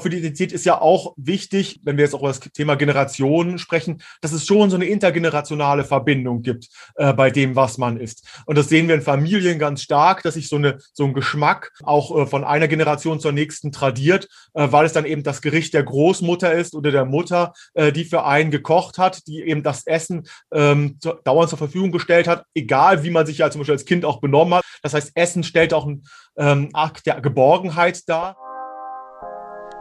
[0.00, 3.58] für die Identität ist ja auch wichtig, wenn wir jetzt auch über das Thema Generationen
[3.58, 8.24] sprechen, dass es schon so eine intergenerationale Verbindung gibt äh, bei dem, was man ist.
[8.46, 11.72] Und das sehen wir in Familien ganz stark, dass sich so, eine, so ein Geschmack
[11.82, 15.74] auch äh, von einer Generation zur nächsten tradiert, äh, weil es dann eben das Gericht
[15.74, 19.84] der Großmutter ist oder der Mutter, äh, die für einen gekocht hat, die eben das
[19.84, 23.74] Essen ähm, zu, dauernd zur Verfügung gestellt hat, egal wie man sich ja zum Beispiel
[23.74, 24.64] als Kind auch benommen hat.
[24.82, 26.04] Das heißt, Essen stellt auch einen
[26.36, 28.36] ähm, Akt der Geborgenheit dar.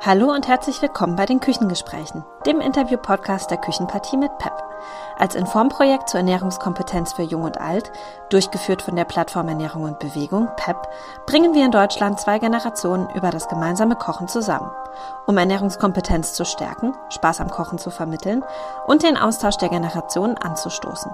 [0.05, 4.53] Hallo und herzlich willkommen bei den Küchengesprächen, dem Interview-Podcast der Küchenpartie mit PEP.
[5.17, 7.91] Als Informprojekt zur Ernährungskompetenz für Jung und Alt,
[8.29, 10.77] durchgeführt von der Plattform Ernährung und Bewegung, PEP,
[11.25, 14.69] bringen wir in Deutschland zwei Generationen über das gemeinsame Kochen zusammen,
[15.25, 18.45] um Ernährungskompetenz zu stärken, Spaß am Kochen zu vermitteln
[18.85, 21.11] und den Austausch der Generationen anzustoßen.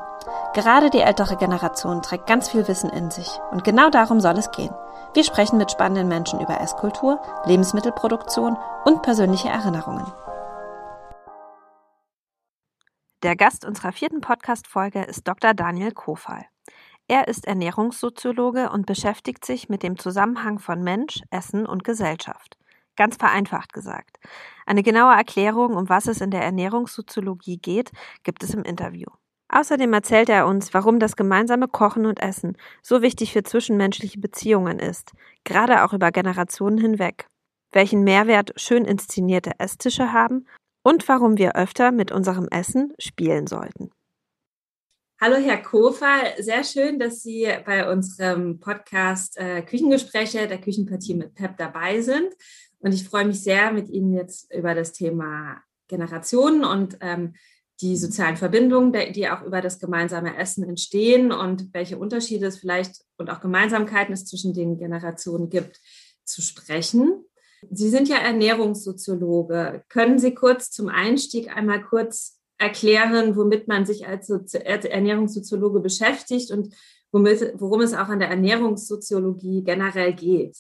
[0.54, 4.52] Gerade die ältere Generation trägt ganz viel Wissen in sich und genau darum soll es
[4.52, 4.76] gehen.
[5.14, 10.06] Wir sprechen mit spannenden Menschen über Esskultur, Lebensmittelproduktion und persönliche Erinnerungen.
[13.24, 15.54] Der Gast unserer vierten Podcast-Folge ist Dr.
[15.54, 16.46] Daniel Kofal.
[17.08, 22.58] Er ist Ernährungssoziologe und beschäftigt sich mit dem Zusammenhang von Mensch, Essen und Gesellschaft.
[22.96, 24.20] Ganz vereinfacht gesagt.
[24.66, 27.92] Eine genaue Erklärung, um was es in der Ernährungssoziologie geht,
[28.24, 29.08] gibt es im Interview.
[29.56, 34.80] Außerdem erzählt er uns, warum das gemeinsame Kochen und Essen so wichtig für zwischenmenschliche Beziehungen
[34.80, 35.12] ist,
[35.44, 37.28] gerade auch über Generationen hinweg,
[37.72, 40.48] welchen Mehrwert schön inszenierte Esstische haben
[40.82, 43.92] und warum wir öfter mit unserem Essen spielen sollten.
[45.22, 51.36] Hallo Herr Kofer, sehr schön, dass Sie bei unserem Podcast äh, Küchengespräche der Küchenpartie mit
[51.36, 52.34] PEP dabei sind.
[52.80, 57.36] Und ich freue mich sehr, mit Ihnen jetzt über das Thema Generationen und ähm,
[57.82, 63.04] die sozialen Verbindungen, die auch über das gemeinsame Essen entstehen und welche Unterschiede es vielleicht
[63.18, 65.80] und auch Gemeinsamkeiten es zwischen den Generationen gibt,
[66.24, 67.26] zu sprechen.
[67.72, 69.84] Sie sind ja Ernährungssoziologe.
[69.90, 76.74] Können Sie kurz zum Einstieg einmal kurz erklären, womit man sich als Ernährungssoziologe beschäftigt und
[77.12, 80.58] womit, worum es auch an der Ernährungssoziologie generell geht?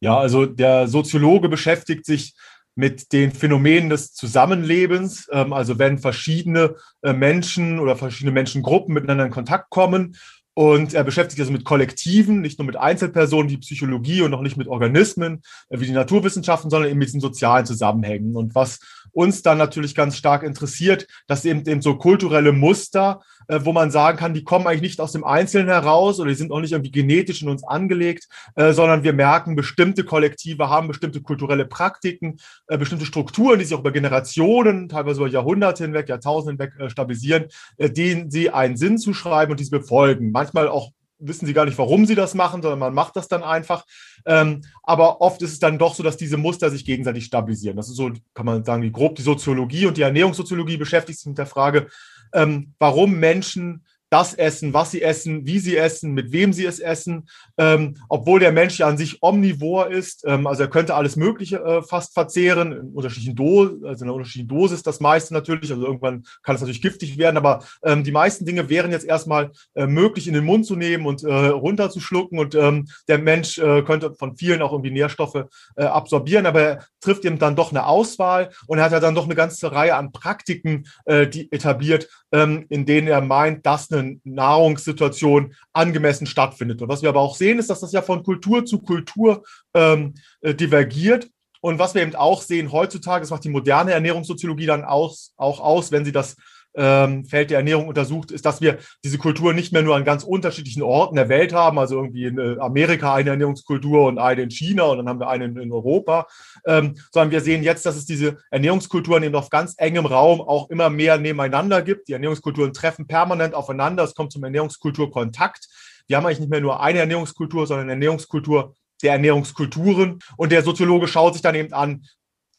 [0.00, 2.34] Ja, also der Soziologe beschäftigt sich
[2.78, 9.24] mit den Phänomenen des Zusammenlebens, ähm, also wenn verschiedene äh, Menschen oder verschiedene Menschengruppen miteinander
[9.24, 10.16] in Kontakt kommen.
[10.54, 14.42] Und er beschäftigt sich also mit Kollektiven, nicht nur mit Einzelpersonen, wie Psychologie und auch
[14.42, 18.36] nicht mit Organismen, äh, wie die Naturwissenschaften, sondern eben mit diesen sozialen Zusammenhängen.
[18.36, 18.78] Und was
[19.10, 23.90] uns dann natürlich ganz stark interessiert, dass eben, eben so kulturelle Muster äh, wo man
[23.90, 26.72] sagen kann, die kommen eigentlich nicht aus dem Einzelnen heraus oder die sind auch nicht
[26.72, 32.38] irgendwie genetisch in uns angelegt, äh, sondern wir merken, bestimmte Kollektive haben bestimmte kulturelle Praktiken,
[32.68, 36.90] äh, bestimmte Strukturen, die sich auch über Generationen, teilweise über Jahrhunderte hinweg, Jahrtausende hinweg äh,
[36.90, 40.30] stabilisieren, äh, denen sie einen Sinn zuschreiben und diese befolgen.
[40.30, 43.42] Manchmal auch wissen sie gar nicht, warum sie das machen, sondern man macht das dann
[43.42, 43.84] einfach.
[44.24, 47.76] Ähm, aber oft ist es dann doch so, dass diese Muster sich gegenseitig stabilisieren.
[47.76, 51.26] Das ist so, kann man sagen, wie grob die Soziologie und die Ernährungssoziologie beschäftigt sich
[51.26, 51.88] mit der Frage,
[52.32, 56.80] ähm, warum Menschen das essen, was sie essen, wie sie essen, mit wem sie es
[56.80, 60.24] essen, ähm, obwohl der Mensch ja an sich omnivor ist.
[60.26, 64.16] Ähm, also er könnte alles Mögliche äh, fast verzehren, in unterschiedlichen Dosen, also in einer
[64.16, 65.70] unterschiedlichen Dosis das meiste natürlich.
[65.70, 69.50] Also irgendwann kann es natürlich giftig werden, aber ähm, die meisten Dinge wären jetzt erstmal
[69.74, 73.82] äh, möglich in den Mund zu nehmen und äh, runterzuschlucken und ähm, der Mensch äh,
[73.82, 75.44] könnte von vielen auch irgendwie Nährstoffe
[75.76, 79.14] äh, absorbieren, aber er trifft eben dann doch eine Auswahl und er hat ja dann
[79.14, 83.90] doch eine ganze Reihe an Praktiken, äh, die etabliert, ähm, in denen er meint, dass
[83.90, 86.82] eine Nahrungssituation angemessen stattfindet.
[86.82, 89.42] Und was wir aber auch sehen, ist, dass das ja von Kultur zu Kultur
[89.74, 91.28] ähm, äh, divergiert.
[91.60, 95.60] Und was wir eben auch sehen heutzutage, das macht die moderne Ernährungssoziologie dann aus, auch
[95.60, 96.36] aus, wenn sie das
[96.78, 100.24] ähm, Feld der Ernährung untersucht, ist, dass wir diese Kultur nicht mehr nur an ganz
[100.24, 104.50] unterschiedlichen Orten der Welt haben, also irgendwie in äh, Amerika eine Ernährungskultur und eine in
[104.50, 106.26] China und dann haben wir eine in, Europa,
[106.66, 110.70] ähm, sondern wir sehen jetzt, dass es diese Ernährungskulturen eben auf ganz engem Raum auch
[110.70, 112.08] immer mehr nebeneinander gibt.
[112.08, 115.68] Die Ernährungskulturen treffen permanent aufeinander, es kommt zum Ernährungskulturkontakt.
[116.06, 120.20] Wir haben eigentlich nicht mehr nur eine Ernährungskultur, sondern Ernährungskultur der Ernährungskulturen.
[120.36, 122.04] Und der Soziologe schaut sich dann eben an,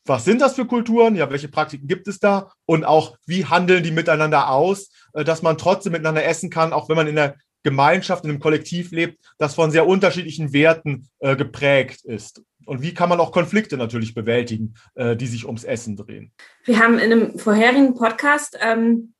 [0.09, 1.15] was sind das für Kulturen?
[1.15, 2.51] Ja, welche Praktiken gibt es da?
[2.65, 6.89] Und auch, wie handeln die miteinander aus, äh, dass man trotzdem miteinander essen kann, auch
[6.89, 11.35] wenn man in der Gemeinschaft, in einem Kollektiv lebt, das von sehr unterschiedlichen Werten äh,
[11.35, 12.41] geprägt ist.
[12.65, 16.31] Und wie kann man auch Konflikte natürlich bewältigen, äh, die sich ums Essen drehen?
[16.65, 19.13] Wir haben in einem vorherigen Podcast ähm,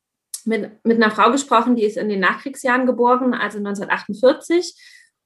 [0.46, 4.76] mit, mit einer Frau gesprochen, die ist in den Nachkriegsjahren geboren, also 1948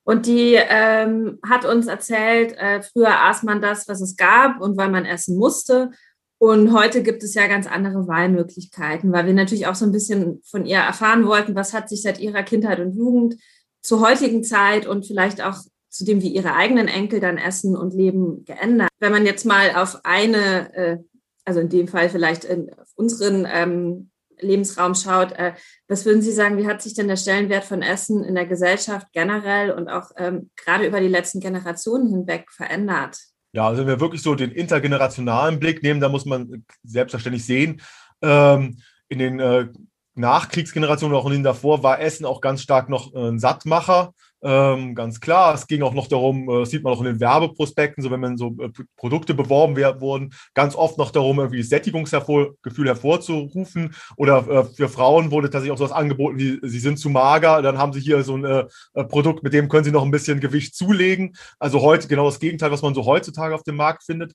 [0.03, 4.77] und die ähm, hat uns erzählt, äh, früher aß man das, was es gab und
[4.77, 5.91] weil man essen musste.
[6.39, 10.41] Und heute gibt es ja ganz andere Wahlmöglichkeiten, weil wir natürlich auch so ein bisschen
[10.43, 13.35] von ihr erfahren wollten, was hat sich seit ihrer Kindheit und Jugend
[13.81, 15.57] zur heutigen Zeit und vielleicht auch
[15.89, 18.89] zu dem, wie ihre eigenen Enkel dann essen und leben, geändert.
[18.99, 20.97] Wenn man jetzt mal auf eine, äh,
[21.45, 24.09] also in dem Fall vielleicht in, auf unseren ähm,
[24.43, 25.53] Lebensraum schaut, äh,
[25.87, 29.07] was würden Sie sagen, wie hat sich denn der Stellenwert von Essen in der Gesellschaft
[29.13, 33.17] generell und auch ähm, gerade über die letzten Generationen hinweg verändert?
[33.53, 37.81] Ja, also wenn wir wirklich so den intergenerationalen Blick nehmen, da muss man selbstverständlich sehen,
[38.21, 38.79] ähm,
[39.09, 39.67] in den äh,
[40.15, 44.13] Nachkriegsgenerationen, auch in denen davor, war Essen auch ganz stark noch äh, ein Sattmacher.
[44.43, 47.19] Ähm, ganz klar, es ging auch noch darum, äh, das sieht man auch in den
[47.21, 51.63] Werbeprospekten, so wenn man so äh, Produkte beworben werden, wurden, ganz oft noch darum, irgendwie
[51.63, 53.95] Sättigungsgefühl hervorzurufen.
[54.17, 57.61] Oder äh, für Frauen wurde tatsächlich auch so was angeboten, wie sie sind zu mager,
[57.61, 60.11] dann haben sie hier so ein äh, äh, Produkt, mit dem können sie noch ein
[60.11, 61.35] bisschen Gewicht zulegen.
[61.59, 64.33] Also heute genau das Gegenteil, was man so heutzutage auf dem Markt findet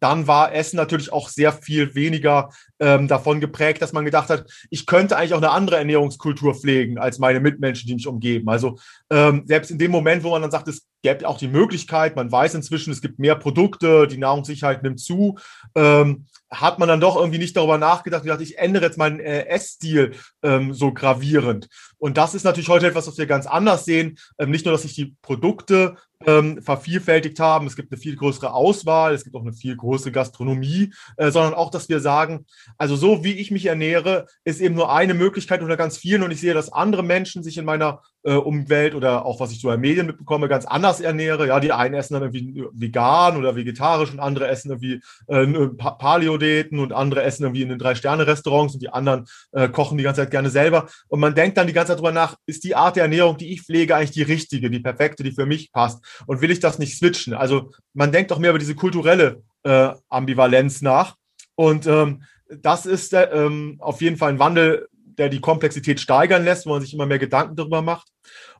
[0.00, 2.50] dann war Essen natürlich auch sehr viel weniger
[2.80, 6.98] ähm, davon geprägt, dass man gedacht hat, ich könnte eigentlich auch eine andere Ernährungskultur pflegen
[6.98, 8.48] als meine Mitmenschen, die mich umgeben.
[8.48, 8.78] Also
[9.10, 12.30] ähm, selbst in dem Moment, wo man dann sagt, es gäbe auch die Möglichkeit, man
[12.30, 15.38] weiß inzwischen, es gibt mehr Produkte, die Nahrungssicherheit nimmt zu,
[15.74, 19.46] ähm, hat man dann doch irgendwie nicht darüber nachgedacht, gedacht, ich ändere jetzt meinen äh,
[19.46, 20.12] Essstil
[20.42, 21.68] ähm, so gravierend.
[21.98, 24.18] Und das ist natürlich heute etwas, was wir ganz anders sehen.
[24.38, 28.52] Ähm, nicht nur, dass sich die Produkte ähm, vervielfältigt haben, es gibt eine viel größere
[28.52, 32.46] Auswahl, es gibt auch eine viel größere Gastronomie, äh, sondern auch, dass wir sagen,
[32.78, 36.30] also so wie ich mich ernähre, ist eben nur eine Möglichkeit unter ganz vielen und
[36.30, 39.70] ich sehe, dass andere Menschen sich in meiner äh, Umwelt oder auch was ich so
[39.70, 41.46] in Medien mitbekomme, ganz anders ernähre.
[41.46, 45.46] Ja, die einen essen dann irgendwie vegan oder vegetarisch und andere essen irgendwie äh,
[45.76, 50.22] Paleo-Diäten und andere essen irgendwie in den Drei-Sterne-Restaurants und die anderen äh, kochen die ganze
[50.22, 50.88] Zeit gerne selber.
[51.06, 53.52] Und man denkt dann die ganze Zeit drüber nach, ist die Art der Ernährung, die
[53.52, 56.04] ich pflege, eigentlich die richtige, die perfekte, die für mich passt?
[56.26, 57.32] Und will ich das nicht switchen?
[57.32, 61.14] Also man denkt doch mehr über diese kulturelle äh, Ambivalenz nach.
[61.54, 66.44] Und ähm, das ist äh, ähm, auf jeden Fall ein Wandel, der die Komplexität steigern
[66.44, 68.08] lässt, wo man sich immer mehr Gedanken darüber macht.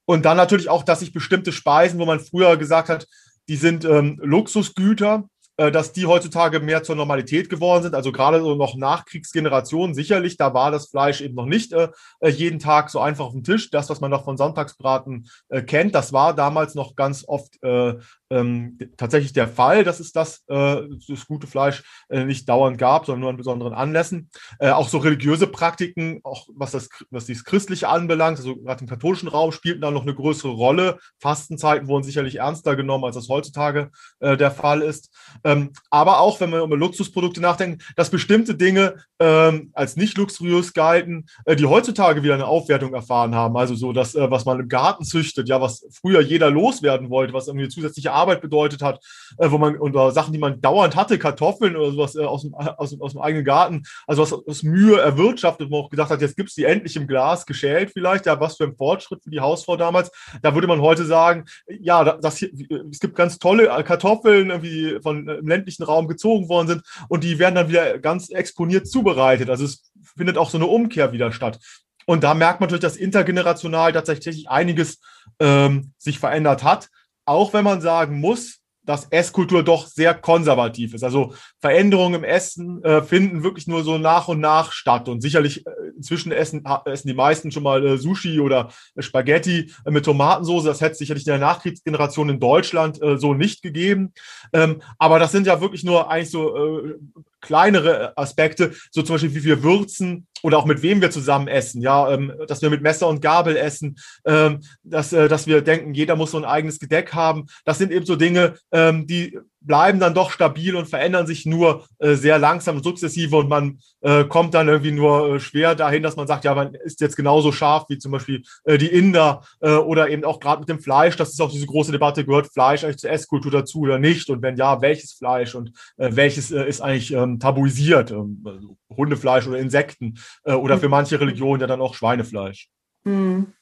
[0.04, 3.06] Und dann natürlich auch, dass sich bestimmte Speisen, wo man früher gesagt hat,
[3.48, 7.94] die sind ähm, Luxusgüter, dass die heutzutage mehr zur Normalität geworden sind.
[7.94, 11.88] Also gerade so noch Nachkriegsgenerationen sicherlich, da war das Fleisch eben noch nicht äh,
[12.20, 13.70] äh, jeden Tag so einfach auf dem Tisch.
[13.70, 17.94] Das, was man noch von Sonntagsbraten äh, kennt, das war damals noch ganz oft äh,
[18.30, 23.06] ähm, tatsächlich der Fall, dass es das, äh, das gute Fleisch äh, nicht dauernd gab,
[23.06, 24.30] sondern nur an besonderen Anlässen.
[24.58, 28.90] Äh, auch so religiöse Praktiken, auch was das, was dieses Christliche anbelangt, also gerade im
[28.90, 30.98] katholischen Raum spielten da noch eine größere Rolle.
[31.18, 35.10] Fastenzeiten wurden sicherlich ernster genommen, als das heutzutage äh, der Fall ist.
[35.46, 40.74] Ähm, aber auch, wenn wir über Luxusprodukte nachdenken, dass bestimmte Dinge ähm, als nicht luxuriös
[40.74, 43.56] galten, äh, die heutzutage wieder eine Aufwertung erfahren haben.
[43.56, 47.32] Also so das, äh, was man im Garten züchtet, ja, was früher jeder loswerden wollte,
[47.32, 49.00] was irgendwie zusätzliche Arbeit bedeutet hat,
[49.38, 52.54] äh, wo man oder Sachen, die man dauernd hatte, Kartoffeln oder sowas äh, aus, dem,
[52.54, 56.20] aus, aus dem eigenen Garten, also was aus Mühe erwirtschaftet, wo man auch gedacht hat,
[56.20, 59.30] jetzt gibt es die endlich im Glas geschält vielleicht, ja, was für ein Fortschritt für
[59.30, 60.10] die Hausfrau damals.
[60.42, 62.50] Da würde man heute sagen, ja, das hier,
[62.90, 67.24] es gibt ganz tolle Kartoffeln, die von äh, im ländlichen Raum gezogen worden sind und
[67.24, 69.50] die werden dann wieder ganz exponiert zubereitet.
[69.50, 71.58] Also es findet auch so eine Umkehr wieder statt.
[72.06, 75.00] Und da merkt man natürlich, dass intergenerational tatsächlich einiges
[75.40, 76.88] ähm, sich verändert hat
[77.26, 81.04] auch wenn man sagen muss, dass Esskultur doch sehr konservativ ist.
[81.04, 85.08] Also Veränderungen im Essen äh, finden wirklich nur so nach und nach statt.
[85.08, 89.90] Und sicherlich äh, inzwischen essen, essen die meisten schon mal äh, Sushi oder Spaghetti äh,
[89.90, 90.64] mit Tomatensauce.
[90.64, 94.12] Das hätte sicherlich in der Nachkriegsgeneration in Deutschland äh, so nicht gegeben.
[94.52, 96.94] Ähm, aber das sind ja wirklich nur eigentlich so äh,
[97.40, 101.82] kleinere Aspekte, so zum Beispiel wie wir würzen oder auch mit wem wir zusammen essen,
[101.82, 105.92] ja, ähm, dass wir mit Messer und Gabel essen, ähm, dass, äh, dass wir denken,
[105.92, 107.46] jeder muss so ein eigenes Gedeck haben.
[107.64, 111.86] Das sind eben so Dinge, ähm, die bleiben dann doch stabil und verändern sich nur
[111.98, 116.02] äh, sehr langsam und sukzessive und man äh, kommt dann irgendwie nur äh, schwer dahin,
[116.02, 119.42] dass man sagt, ja, man ist jetzt genauso scharf wie zum Beispiel äh, die Inder
[119.60, 121.16] äh, oder eben auch gerade mit dem Fleisch.
[121.16, 124.30] Das ist auch diese große Debatte, gehört Fleisch eigentlich zur Esskultur dazu oder nicht?
[124.30, 128.10] Und wenn ja, welches Fleisch und äh, welches ist eigentlich ähm, tabuisiert?
[128.10, 132.68] Ähm, also Hundefleisch oder Insekten oder für manche Religionen ja dann auch Schweinefleisch.
[133.04, 133.52] Hm.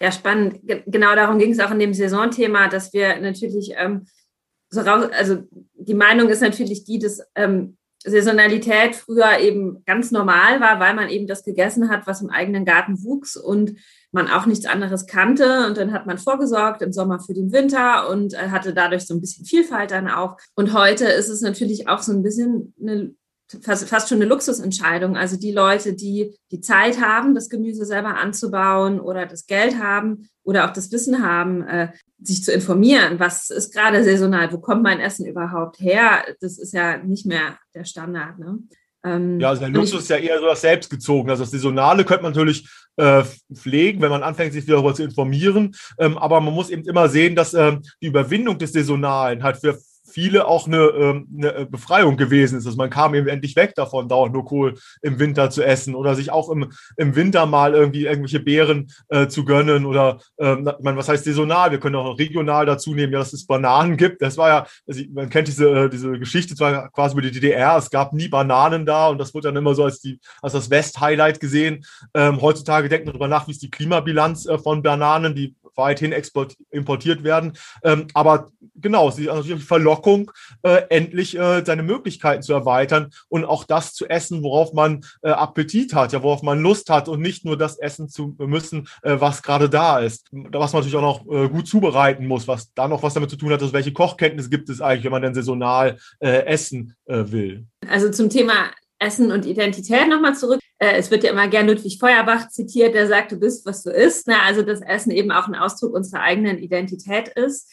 [0.00, 0.60] Ja, spannend.
[0.86, 4.06] Genau darum ging es auch in dem Saisonthema, dass wir natürlich ähm,
[4.76, 5.38] so raus, also
[5.74, 11.08] die Meinung ist natürlich die, dass ähm, Saisonalität früher eben ganz normal war, weil man
[11.08, 13.74] eben das gegessen hat, was im eigenen Garten wuchs und
[14.12, 15.66] man auch nichts anderes kannte.
[15.66, 19.14] Und dann hat man vorgesorgt im Sommer für den Winter und äh, hatte dadurch so
[19.14, 20.36] ein bisschen Vielfalt dann auch.
[20.54, 23.14] Und heute ist es natürlich auch so ein bisschen eine
[23.62, 25.16] fast, schon eine Luxusentscheidung.
[25.16, 30.28] Also die Leute, die die Zeit haben, das Gemüse selber anzubauen oder das Geld haben
[30.42, 31.88] oder auch das Wissen haben, äh,
[32.20, 36.72] sich zu informieren, was ist gerade saisonal, wo kommt mein Essen überhaupt her, das ist
[36.72, 38.38] ja nicht mehr der Standard.
[38.38, 38.58] Ne?
[39.06, 41.30] Ähm, ja, also der Luxus ist ja eher so das Selbstgezogen.
[41.30, 43.22] Also das Saisonale könnte man natürlich äh,
[43.54, 45.74] pflegen, wenn man anfängt, sich darüber zu informieren.
[45.98, 49.78] Ähm, aber man muss eben immer sehen, dass ähm, die Überwindung des Saisonalen halt für
[50.16, 52.64] viele auch eine, ähm, eine Befreiung gewesen ist.
[52.64, 56.14] Also man kam eben endlich weg davon, dauernd nur Kohl im Winter zu essen oder
[56.14, 60.96] sich auch im, im Winter mal irgendwie irgendwelche Beeren äh, zu gönnen oder ähm, man,
[60.96, 61.70] was heißt saisonal?
[61.70, 64.22] Wir können auch regional dazu nehmen, ja, dass es Bananen gibt.
[64.22, 67.76] Das war ja, also man kennt diese, äh, diese Geschichte zwar quasi über die DDR,
[67.76, 70.70] es gab nie Bananen da und das wurde dann immer so als, die, als das
[70.70, 71.84] West-Highlight gesehen.
[72.14, 76.12] Ähm, heutzutage denken wir darüber nach, wie ist die Klimabilanz äh, von Bananen, die weithin
[76.12, 77.52] export, importiert werden.
[77.82, 80.30] Ähm, aber genau, es ist natürlich Verlockung,
[80.62, 85.30] äh, endlich äh, seine Möglichkeiten zu erweitern und auch das zu essen, worauf man äh,
[85.30, 89.16] Appetit hat, ja, worauf man Lust hat und nicht nur das essen zu müssen, äh,
[89.18, 90.28] was gerade da ist.
[90.32, 93.36] Was man natürlich auch noch äh, gut zubereiten muss, was da noch was damit zu
[93.36, 97.66] tun hat, also welche Kochkenntnisse gibt es eigentlich, wenn man denn saisonal äh, essen will.
[97.88, 100.60] Also zum Thema Essen und Identität nochmal zurück.
[100.78, 103.90] Äh, es wird ja immer gern Ludwig Feuerbach zitiert, der sagt, du bist, was du
[103.90, 104.26] isst.
[104.26, 104.40] Ne?
[104.42, 107.70] Also, dass Essen eben auch ein Ausdruck unserer eigenen Identität ist.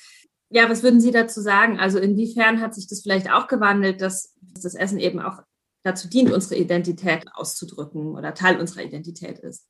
[0.49, 1.79] Ja, was würden Sie dazu sagen?
[1.79, 5.39] Also, inwiefern hat sich das vielleicht auch gewandelt, dass das Essen eben auch
[5.83, 9.67] dazu dient, unsere Identität auszudrücken oder Teil unserer Identität ist?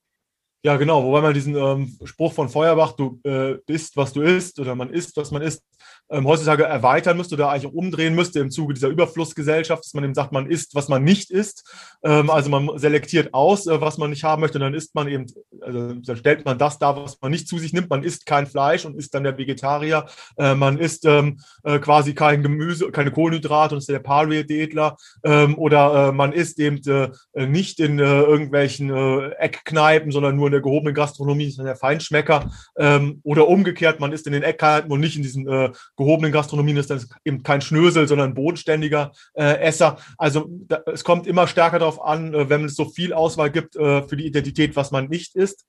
[0.65, 1.03] Ja, genau.
[1.03, 4.89] Wobei man diesen ähm, Spruch von Feuerbach, du äh, bist, was du isst, oder man
[4.91, 5.61] isst, was man isst,
[6.09, 10.13] ähm, heutzutage erweitern müsste oder eigentlich umdrehen müsste im Zuge dieser Überflussgesellschaft, dass man eben
[10.13, 11.69] sagt, man isst, was man nicht isst.
[12.03, 15.07] Ähm, also man selektiert aus, äh, was man nicht haben möchte, und dann isst man
[15.07, 15.25] eben,
[15.61, 17.89] also dann stellt man das dar, was man nicht zu sich nimmt.
[17.89, 20.05] Man isst kein Fleisch und ist dann der Vegetarier.
[20.37, 24.97] Äh, man isst ähm, äh, quasi kein Gemüse, keine Kohlenhydrate und ist der Paleo-Diätler.
[25.23, 27.09] Ähm, oder äh, man isst eben äh,
[27.47, 28.91] nicht in irgendwelchen
[29.33, 32.51] Eckkneipen, sondern nur in der gehobenen Gastronomie, ist dann der Feinschmecker.
[32.77, 35.45] Ähm, oder umgekehrt, man isst in den Eckkneipen und nicht in diesen
[35.97, 39.97] gehobenen Gastronomien ist das eben kein Schnösel, sondern ein bodenständiger äh, Esser.
[40.17, 43.75] Also da, es kommt immer stärker darauf an, äh, wenn es so viel Auswahl gibt
[43.75, 45.65] äh, für die Identität, was man nicht isst.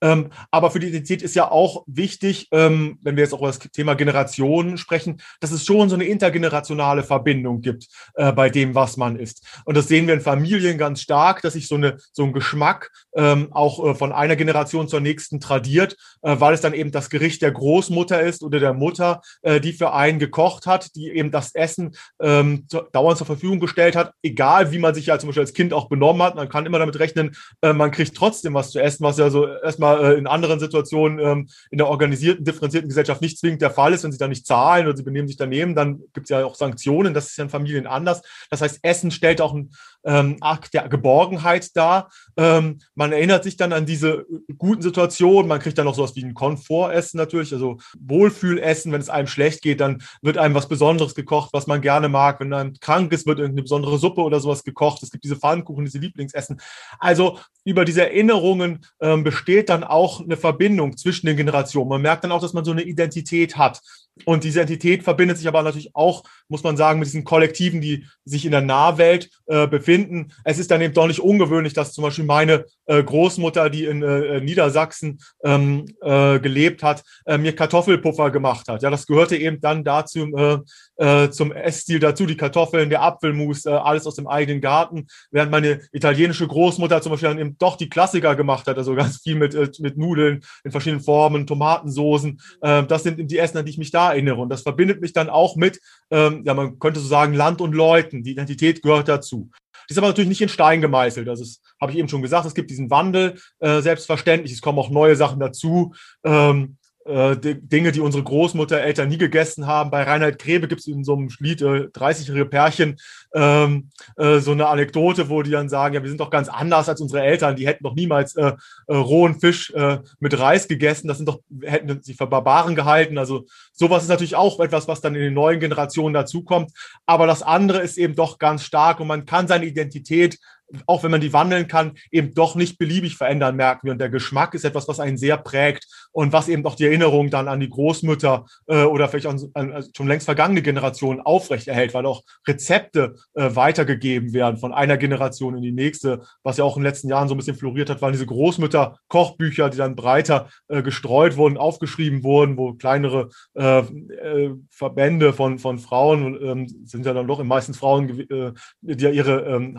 [0.00, 3.48] Ähm, aber für die Identität ist ja auch wichtig, ähm, wenn wir jetzt auch über
[3.48, 8.74] das Thema Generationen sprechen, dass es schon so eine intergenerationale Verbindung gibt äh, bei dem,
[8.74, 9.46] was man isst.
[9.64, 12.90] Und das sehen wir in Familien ganz stark, dass sich so, eine, so ein Geschmack
[13.14, 17.10] ähm, auch äh, von einer Generation zur nächsten tradiert, äh, weil es dann eben das
[17.10, 21.30] Gericht der Großmutter ist oder der Mutter, äh, die für einen gekocht hat, die eben
[21.30, 25.42] das Essen ähm, dauernd zur Verfügung gestellt hat, egal wie man sich ja zum Beispiel
[25.42, 26.34] als Kind auch benommen hat.
[26.34, 29.46] Man kann immer damit rechnen, äh, man kriegt trotzdem was zu essen, was ja so
[29.66, 33.92] erstmal äh, in anderen Situationen ähm, in der organisierten, differenzierten Gesellschaft nicht zwingend der Fall
[33.92, 34.04] ist.
[34.04, 36.54] Wenn sie dann nicht zahlen oder sie benehmen sich daneben, dann gibt es ja auch
[36.54, 37.12] Sanktionen.
[37.12, 38.22] Das ist ja in Familien anders.
[38.50, 39.70] Das heißt, Essen stellt auch ein
[40.06, 42.10] ähm, Akt der Geborgenheit dar.
[42.36, 44.24] Ähm, man erinnert sich dann an diese
[44.56, 45.48] guten Situationen.
[45.48, 48.92] Man kriegt dann noch sowas wie ein Komfortessen natürlich, also Wohlfühlessen.
[48.92, 52.40] Wenn es einem schlecht geht, dann wird einem was Besonderes gekocht, was man gerne mag.
[52.40, 55.02] Wenn man krank ist, wird irgendeine besondere Suppe oder sowas gekocht.
[55.02, 56.60] Es gibt diese Pfannkuchen, diese Lieblingsessen.
[56.98, 61.88] Also über diese Erinnerungen ähm, besteht dann auch eine Verbindung zwischen den Generationen.
[61.88, 63.80] Man merkt dann auch, dass man so eine Identität hat.
[64.24, 68.06] Und diese Identität verbindet sich aber natürlich auch, muss man sagen, mit diesen Kollektiven, die
[68.24, 69.95] sich in der Nahwelt äh, befinden.
[70.44, 74.02] Es ist dann eben doch nicht ungewöhnlich, dass zum Beispiel meine äh, Großmutter, die in
[74.02, 78.82] äh, Niedersachsen ähm, äh, gelebt hat, äh, mir Kartoffelpuffer gemacht hat.
[78.82, 80.58] Ja, das gehörte eben dann dazu, äh,
[80.96, 85.50] äh, zum Essstil dazu, die Kartoffeln, der Apfelmus, äh, alles aus dem eigenen Garten, während
[85.50, 89.36] meine italienische Großmutter zum Beispiel dann eben doch die Klassiker gemacht hat, also ganz viel
[89.36, 92.40] mit, äh, mit Nudeln in verschiedenen Formen, Tomatensoßen.
[92.62, 94.40] Äh, das sind die Essen, an die ich mich da erinnere.
[94.40, 97.74] Und das verbindet mich dann auch mit, ähm, ja, man könnte so sagen, Land und
[97.74, 98.22] Leuten.
[98.22, 99.50] Die Identität gehört dazu.
[99.88, 101.28] Die ist aber natürlich nicht in Stein gemeißelt.
[101.28, 104.52] Also, das habe ich eben schon gesagt, es gibt diesen Wandel, äh, selbstverständlich.
[104.52, 105.94] Es kommen auch neue Sachen dazu.
[106.24, 109.90] Ähm, äh, Dinge, die unsere Großmutter, Eltern nie gegessen haben.
[109.90, 112.96] Bei Reinhard Grebe gibt es in so einem Lied äh, 30-jährige Pärchen
[113.34, 116.88] ähm, äh, so eine Anekdote, wo die dann sagen, ja, wir sind doch ganz anders
[116.88, 118.52] als unsere Eltern, die hätten doch niemals äh,
[118.88, 123.18] äh, rohen Fisch äh, mit Reis gegessen, das sind doch, hätten sich für Barbaren gehalten.
[123.18, 126.72] Also sowas ist natürlich auch etwas, was dann in den neuen Generationen dazukommt.
[127.06, 130.38] Aber das andere ist eben doch ganz stark und man kann seine Identität
[130.86, 133.92] auch wenn man die wandeln kann, eben doch nicht beliebig verändern, merken wir.
[133.92, 135.86] Und der Geschmack ist etwas, was einen sehr prägt
[136.16, 139.84] und was eben auch die Erinnerung dann an die Großmütter äh, oder vielleicht an, an,
[139.94, 145.62] schon längst vergangene Generationen aufrechterhält, weil auch Rezepte äh, weitergegeben werden von einer Generation in
[145.62, 148.14] die nächste, was ja auch in den letzten Jahren so ein bisschen floriert hat, waren
[148.14, 155.34] diese Großmütter-Kochbücher, die dann breiter äh, gestreut wurden, aufgeschrieben wurden, wo kleinere äh, äh, Verbände
[155.34, 159.78] von, von Frauen, ähm, sind ja dann doch meistens Frauen, äh, die ja ihre ähm,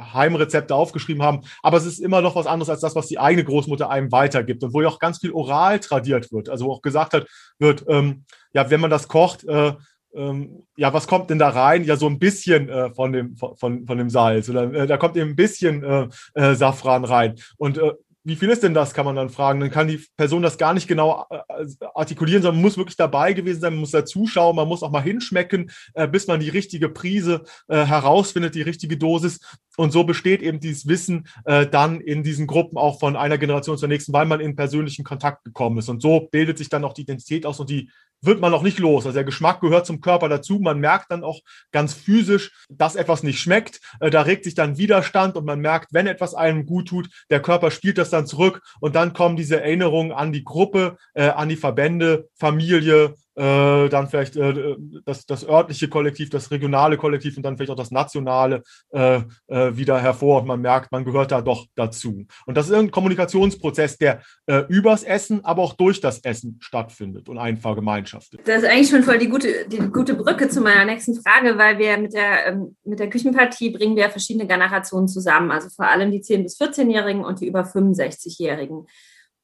[0.00, 1.42] Heimrezepte aufgeschrieben haben.
[1.62, 4.62] Aber es ist immer noch was anderes als das, was die eigene Großmutter einem weitergibt
[4.62, 6.48] und wo ja auch ganz viel oral tradiert wird.
[6.48, 7.26] Also wo auch gesagt hat,
[7.58, 9.74] wird, ähm, ja, wenn man das kocht, äh,
[10.14, 11.84] ähm, ja, was kommt denn da rein?
[11.84, 14.48] Ja, so ein bisschen äh, von, dem, von, von dem Salz.
[14.48, 17.34] Oder, äh, da kommt eben ein bisschen äh, äh Safran rein.
[17.58, 17.92] Und äh,
[18.26, 19.60] wie viel ist denn das, kann man dann fragen.
[19.60, 21.64] Dann kann die Person das gar nicht genau äh,
[21.94, 25.70] artikulieren, sondern muss wirklich dabei gewesen sein, muss da zuschauen, man muss auch mal hinschmecken,
[25.94, 29.38] äh, bis man die richtige Prise äh, herausfindet, die richtige Dosis.
[29.76, 33.78] Und so besteht eben dieses Wissen äh, dann in diesen Gruppen auch von einer Generation
[33.78, 35.88] zur nächsten, weil man in persönlichen Kontakt gekommen ist.
[35.88, 37.90] Und so bildet sich dann auch die Identität aus und die
[38.26, 39.06] wird man auch nicht los.
[39.06, 40.58] Also der Geschmack gehört zum Körper dazu.
[40.58, 41.40] Man merkt dann auch
[41.72, 43.80] ganz physisch, dass etwas nicht schmeckt.
[44.00, 47.40] Äh, da regt sich dann Widerstand und man merkt, wenn etwas einem gut tut, der
[47.40, 51.48] Körper spielt das dann zurück und dann kommen diese Erinnerungen an die Gruppe, äh, an
[51.48, 57.42] die Verbände, Familie, äh, dann vielleicht äh, das, das örtliche Kollektiv, das regionale Kollektiv und
[57.42, 60.40] dann vielleicht auch das nationale äh, äh, wieder hervor.
[60.40, 62.26] Und man merkt, man gehört da doch dazu.
[62.46, 67.28] Und das ist ein Kommunikationsprozess, der äh, übers Essen, aber auch durch das Essen stattfindet
[67.28, 68.40] und einen vergemeinschaftet.
[68.44, 71.78] Das ist eigentlich schon voll die gute, die gute Brücke zu meiner nächsten Frage, weil
[71.78, 76.10] wir mit der, ähm, mit der Küchenpartie bringen wir verschiedene Generationen zusammen, also vor allem
[76.10, 78.86] die 10- bis 14-Jährigen und die über 65-Jährigen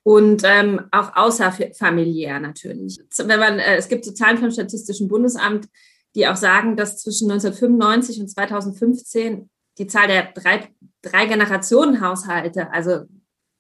[0.04, 2.99] und ähm, auch außerfamiliär natürlich.
[3.18, 5.68] Wenn man, äh, es gibt so Zahlen vom Statistischen Bundesamt,
[6.14, 10.68] die auch sagen, dass zwischen 1995 und 2015 die Zahl der drei,
[11.00, 13.04] drei Generationen Haushalte, also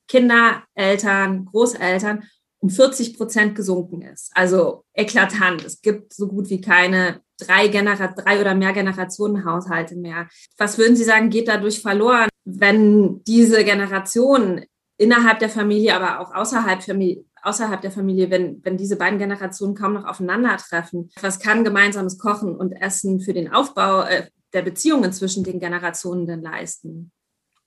[0.08, 2.24] Kinder, Eltern, Großeltern,
[2.58, 4.30] um 40 Prozent gesunken ist.
[4.34, 5.64] Also eklatant.
[5.64, 10.28] Es gibt so gut wie keine drei, Genera drei oder mehr Generationen Haushalte mehr.
[10.58, 14.64] Was würden Sie sagen, geht dadurch verloren, wenn diese Generationen
[14.96, 19.74] innerhalb der Familie, aber auch außerhalb, Familie, außerhalb der Familie, wenn, wenn diese beiden Generationen
[19.74, 21.10] kaum noch aufeinandertreffen.
[21.20, 26.26] Was kann gemeinsames Kochen und Essen für den Aufbau äh, der Beziehungen zwischen den Generationen
[26.26, 27.12] denn leisten?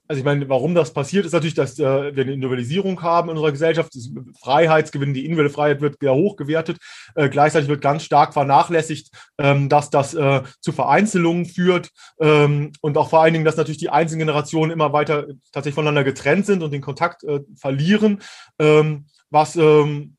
[0.07, 1.83] Also ich meine, warum das passiert, ist natürlich, dass äh,
[2.15, 3.91] wir eine Individualisierung haben in unserer Gesellschaft.
[4.41, 6.77] Freiheitsgewinn, die individuelle Freiheit wird sehr hoch gewertet.
[7.15, 9.09] Äh, gleichzeitig wird ganz stark vernachlässigt,
[9.39, 13.79] ähm, dass das äh, zu Vereinzelungen führt ähm, und auch vor allen Dingen, dass natürlich
[13.79, 18.21] die einzelnen Generationen immer weiter tatsächlich voneinander getrennt sind und den Kontakt äh, verlieren,
[18.59, 20.14] ähm, was ähm,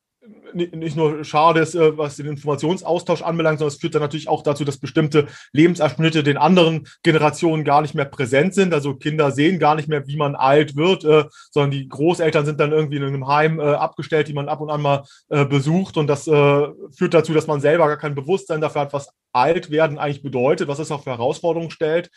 [0.53, 4.43] nicht nur schade ist, äh, was den Informationsaustausch anbelangt, sondern es führt dann natürlich auch
[4.43, 8.73] dazu, dass bestimmte Lebensabschnitte den anderen Generationen gar nicht mehr präsent sind.
[8.73, 12.59] Also Kinder sehen gar nicht mehr, wie man alt wird, äh, sondern die Großeltern sind
[12.59, 15.97] dann irgendwie in einem Heim äh, abgestellt, die man ab und an mal besucht.
[15.97, 19.97] Und das führt dazu, dass man selber gar kein Bewusstsein dafür hat, was alt werden
[19.97, 22.09] eigentlich bedeutet, was es auch für Herausforderungen stellt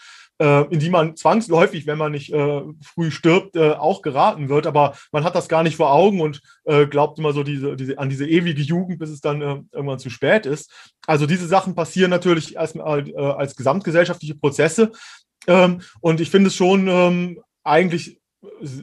[0.45, 4.67] in die man zwangsläufig, wenn man nicht äh, früh stirbt, äh, auch geraten wird.
[4.67, 7.99] Aber man hat das gar nicht vor Augen und äh, glaubt immer so diese, diese,
[7.99, 10.73] an diese ewige Jugend, bis es dann äh, irgendwann zu spät ist.
[11.07, 14.93] Also diese Sachen passieren natürlich erstmal äh, als gesamtgesellschaftliche Prozesse.
[15.47, 18.20] Ähm, und ich finde es schon ähm, eigentlich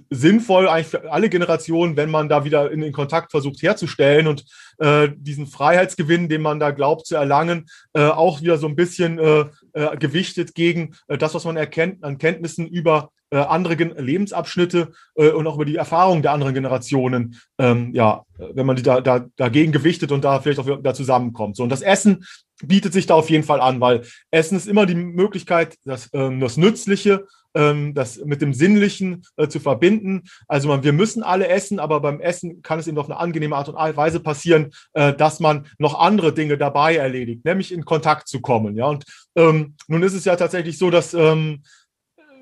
[0.09, 4.45] sinnvoll eigentlich für alle Generationen, wenn man da wieder in den Kontakt versucht herzustellen und
[4.77, 9.17] äh, diesen Freiheitsgewinn, den man da glaubt zu erlangen, äh, auch wieder so ein bisschen
[9.17, 13.93] äh, äh gewichtet gegen äh, das, was man erkennt an Kenntnissen über äh, andere Gen
[13.97, 19.01] Lebensabschnitte und auch über die Erfahrungen der anderen Generationen, ähm, ja, wenn man die da,
[19.01, 21.57] da dagegen gewichtet und da vielleicht auch da zusammenkommt.
[21.57, 22.23] So, und das Essen
[22.63, 26.39] bietet sich da auf jeden Fall an, weil Essen ist immer die Möglichkeit, das, ähm,
[26.39, 27.25] das Nützliche
[27.57, 30.23] ähm, das mit dem Sinnlichen äh, zu verbinden.
[30.47, 33.55] Also man, wir müssen alle essen, aber beim Essen kann es eben auf eine angenehme
[33.55, 38.27] Art und Weise passieren, äh, dass man noch andere Dinge dabei erledigt, nämlich in Kontakt
[38.27, 38.75] zu kommen.
[38.75, 41.63] Ja, und ähm, nun ist es ja tatsächlich so, dass ähm,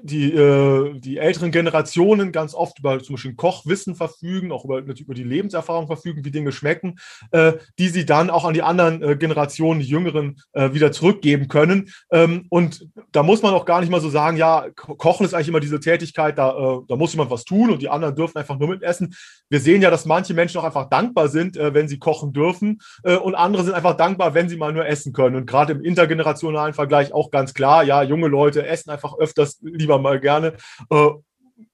[0.05, 5.01] die, äh, die älteren Generationen ganz oft über zum Beispiel Kochwissen verfügen, auch über, natürlich
[5.01, 6.99] über die Lebenserfahrung verfügen, wie Dinge schmecken,
[7.31, 11.47] äh, die sie dann auch an die anderen äh, Generationen, die Jüngeren, äh, wieder zurückgeben
[11.47, 11.89] können.
[12.11, 15.47] Ähm, und da muss man auch gar nicht mal so sagen, ja, Kochen ist eigentlich
[15.47, 18.59] immer diese Tätigkeit, da, äh, da muss jemand was tun und die anderen dürfen einfach
[18.59, 19.15] nur mitessen.
[19.49, 22.79] Wir sehen ja, dass manche Menschen auch einfach dankbar sind, äh, wenn sie kochen dürfen
[23.03, 25.35] und andere sind einfach dankbar, wenn sie mal nur essen können.
[25.35, 29.94] Und gerade im intergenerationalen Vergleich auch ganz klar, ja, junge Leute essen einfach öfters lieber
[29.95, 30.53] lieber mal gerne.
[30.89, 31.09] Äh,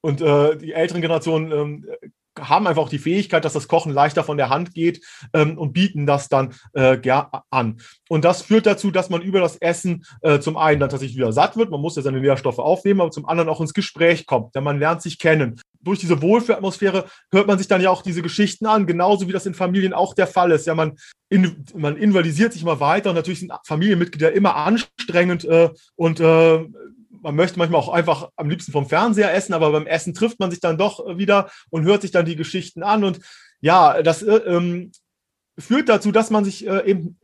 [0.00, 1.86] und äh, die älteren Generationen ähm,
[2.38, 5.04] haben einfach auch die Fähigkeit, dass das Kochen leichter von der Hand geht
[5.34, 6.96] ähm, und bieten das dann äh,
[7.50, 7.78] an.
[8.08, 11.32] Und das führt dazu, dass man über das Essen äh, zum einen dann tatsächlich wieder
[11.32, 14.54] satt wird, man muss ja seine Nährstoffe aufnehmen, aber zum anderen auch ins Gespräch kommt,
[14.54, 15.60] denn man lernt sich kennen.
[15.80, 19.46] Durch diese Wohlfühlatmosphäre hört man sich dann ja auch diese Geschichten an, genauso wie das
[19.46, 20.66] in Familien auch der Fall ist.
[20.66, 20.96] Ja, man,
[21.28, 26.64] in, man invalidisiert sich immer weiter und natürlich sind Familienmitglieder immer anstrengend äh, und äh,
[27.22, 30.50] man möchte manchmal auch einfach am liebsten vom Fernseher essen, aber beim Essen trifft man
[30.50, 33.04] sich dann doch wieder und hört sich dann die Geschichten an.
[33.04, 33.20] Und
[33.60, 34.92] ja, das äh, ähm,
[35.58, 37.18] führt dazu, dass man sich äh, eben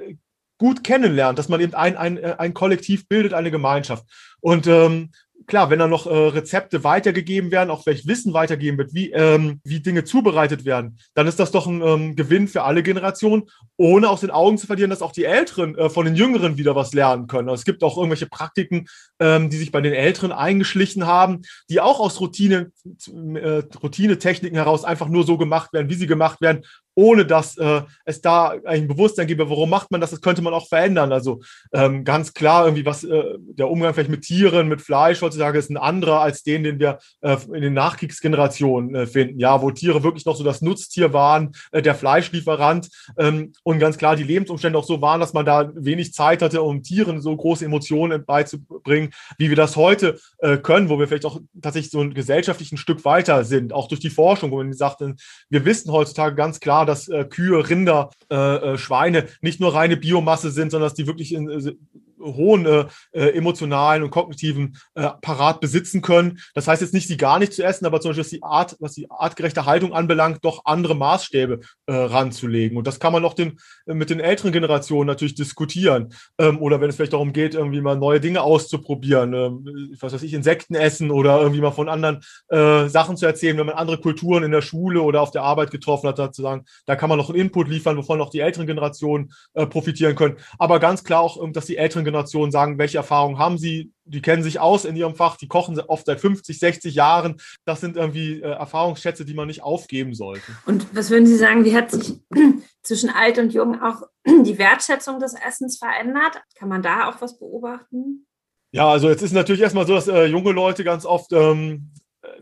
[0.58, 4.04] gut kennenlernt, dass man eben ein, ein, äh, ein Kollektiv bildet, eine Gemeinschaft.
[4.40, 5.10] Und ähm,
[5.46, 9.60] klar, wenn da noch äh, Rezepte weitergegeben werden, auch vielleicht Wissen weitergegeben wird, wie, ähm,
[9.64, 13.44] wie Dinge zubereitet werden, dann ist das doch ein ähm, Gewinn für alle Generationen,
[13.76, 16.74] ohne aus den Augen zu verlieren, dass auch die Älteren äh, von den Jüngeren wieder
[16.74, 17.48] was lernen können.
[17.48, 18.86] Also es gibt auch irgendwelche Praktiken,
[19.20, 24.84] ähm, die sich bei den Älteren eingeschlichen haben, die auch aus Routine, äh, Routine-Techniken heraus
[24.84, 26.64] einfach nur so gemacht werden, wie sie gemacht werden,
[26.98, 30.52] ohne dass äh, es da ein Bewusstsein gäbe, warum macht man das, das könnte man
[30.52, 31.12] auch verändern.
[31.12, 31.40] Also
[31.72, 35.70] ähm, ganz klar, irgendwie was äh, der Umgang vielleicht mit Tieren, mit Fleisch heutzutage ist
[35.70, 39.38] ein anderer als den, den wir äh, in den Nachkriegsgenerationen äh, finden.
[39.38, 43.96] Ja, wo Tiere wirklich noch so das Nutztier waren, äh, der Fleischlieferant ähm, und ganz
[43.96, 47.36] klar die Lebensumstände auch so waren, dass man da wenig Zeit hatte, um Tieren so
[47.36, 52.00] große Emotionen beizubringen, wie wir das heute äh, können, wo wir vielleicht auch tatsächlich so
[52.00, 55.00] ein gesellschaftlich Stück weiter sind, auch durch die Forschung, wo man sagt,
[55.48, 59.96] wir wissen heutzutage ganz klar, dass äh, Kühe, Rinder, äh, äh, Schweine nicht nur reine
[59.96, 61.74] Biomasse sind, sondern dass die wirklich in, äh,
[62.20, 66.38] hohen äh, äh, emotionalen und kognitiven äh, Parat besitzen können.
[66.54, 68.76] Das heißt jetzt nicht, sie gar nicht zu essen, aber zum Beispiel, was die Art,
[68.80, 72.76] was die artgerechte Haltung anbelangt, doch andere Maßstäbe äh, ranzulegen.
[72.76, 76.12] Und das kann man noch den, äh, mit den älteren Generationen natürlich diskutieren.
[76.38, 80.22] Ähm, oder wenn es vielleicht darum geht, irgendwie mal neue Dinge auszuprobieren, ähm, was weiß
[80.22, 83.98] ich, Insekten essen oder irgendwie mal von anderen äh, Sachen zu erzählen, wenn man andere
[83.98, 87.18] Kulturen in der Schule oder auf der Arbeit getroffen hat, zu sagen, da kann man
[87.18, 90.36] noch einen Input liefern, wovon auch die älteren Generationen äh, profitieren können.
[90.58, 94.22] Aber ganz klar auch, ähm, dass die älteren Generationen sagen, welche Erfahrungen haben sie, die
[94.22, 97.36] kennen sich aus in ihrem Fach, die kochen oft seit 50, 60 Jahren.
[97.64, 100.52] Das sind irgendwie äh, Erfahrungsschätze, die man nicht aufgeben sollte.
[100.66, 102.20] Und was würden Sie sagen, wie hat sich
[102.82, 106.40] zwischen alt und jung auch die Wertschätzung des Essens verändert?
[106.54, 108.26] Kann man da auch was beobachten?
[108.70, 111.90] Ja, also jetzt ist natürlich erstmal so, dass äh, junge Leute ganz oft ähm,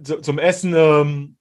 [0.02, 1.36] zum Essen ähm,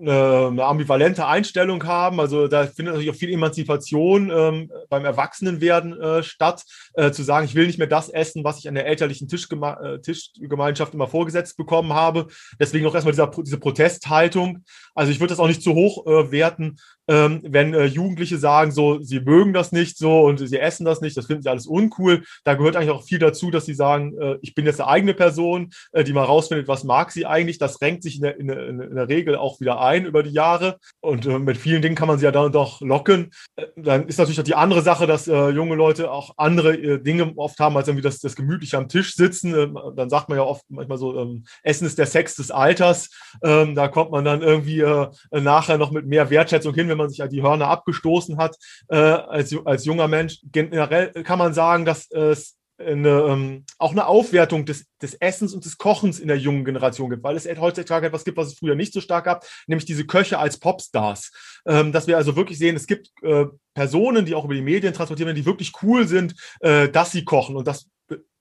[0.00, 2.20] eine, eine, ambivalente Einstellung haben.
[2.20, 7.46] Also da findet natürlich auch viel Emanzipation ähm, beim Erwachsenenwerden äh, statt, äh, zu sagen,
[7.46, 11.08] ich will nicht mehr das essen, was ich an der elterlichen Tischgeme äh, Tischgemeinschaft immer
[11.08, 12.28] vorgesetzt bekommen habe.
[12.58, 14.64] Deswegen auch erstmal dieser, diese Protesthaltung.
[14.94, 16.76] Also ich würde das auch nicht zu hoch äh, werten,
[17.08, 21.00] ähm, wenn äh, Jugendliche sagen, so, sie mögen das nicht so und sie essen das
[21.00, 22.22] nicht, das finden sie alles uncool.
[22.44, 25.14] Da gehört eigentlich auch viel dazu, dass sie sagen, äh, ich bin jetzt eine eigene
[25.14, 27.58] Person, äh, die mal rausfindet, was mag sie eigentlich.
[27.58, 30.30] Das renkt sich in der, in der, in der Regel auch wieder ein über die
[30.30, 30.78] Jahre.
[31.00, 33.30] Und äh, mit vielen Dingen kann man sie ja dann doch locken.
[33.56, 37.58] Äh, dann ist natürlich auch die andere Sache, dass junge Leute auch andere Dinge oft
[37.58, 39.54] haben, als irgendwie das, das gemütlich am Tisch sitzen.
[39.54, 43.10] Ähm, dann sagt man ja oft manchmal so, ähm, Essen ist der Sex des Alters.
[43.42, 44.82] Ähm, da kommt man dann irgendwie
[45.30, 48.56] nachher noch mit mehr Wertschätzung hin, wenn man sich halt die Hörner abgestoßen hat
[48.88, 50.40] äh, als, als junger Mensch.
[50.50, 55.64] Generell kann man sagen, dass es eine, ähm, auch eine Aufwertung des, des Essens und
[55.64, 58.74] des Kochens in der jungen Generation gibt, weil es heutzutage etwas gibt, was es früher
[58.74, 61.32] nicht so stark gab, nämlich diese Köche als Popstars.
[61.66, 64.94] Ähm, dass wir also wirklich sehen, es gibt äh, Personen, die auch über die Medien
[64.94, 67.56] transportieren werden, die wirklich cool sind, äh, dass sie kochen.
[67.56, 67.88] Und das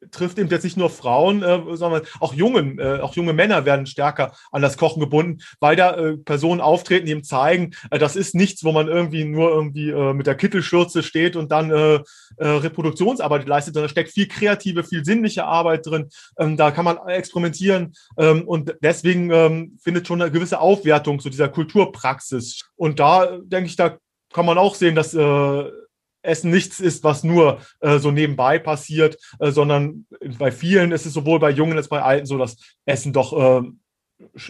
[0.10, 3.86] trifft eben jetzt nicht nur Frauen, äh, sondern auch jungen, äh, auch junge Männer werden
[3.86, 8.16] stärker an das Kochen gebunden, weil da äh, Personen auftreten, die ihm zeigen, äh, das
[8.16, 12.00] ist nichts, wo man irgendwie nur irgendwie äh, mit der Kittelschürze steht und dann äh,
[12.40, 16.10] Reproduktionsarbeit leistet, sondern da steckt viel kreative, viel sinnliche Arbeit drin.
[16.40, 21.30] Ähm, da kann man experimentieren ähm, und deswegen ähm, findet schon eine gewisse Aufwertung zu
[21.30, 22.62] dieser Kulturpraxis.
[22.76, 23.98] Und da denke ich, da
[24.34, 25.14] kann man auch sehen, dass
[26.22, 30.06] Essen nichts ist, was nur äh, so nebenbei passiert, äh, sondern
[30.38, 33.62] bei vielen ist es sowohl bei Jungen als bei Alten so, dass Essen doch äh,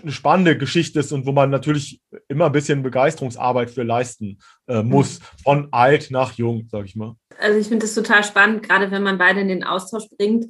[0.04, 4.84] eine spannende Geschichte ist und wo man natürlich immer ein bisschen Begeisterungsarbeit für leisten äh,
[4.84, 5.24] muss, mhm.
[5.44, 7.16] von alt nach jung, sag ich mal.
[7.40, 10.46] Also ich finde das total spannend, gerade wenn man beide in den Austausch bringt,